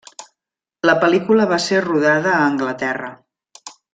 La 0.89 0.95
pel·lícula 1.03 1.45
va 1.51 1.59
ser 1.67 1.83
rodada 1.85 2.35
a 2.39 2.47
Anglaterra. 2.49 3.13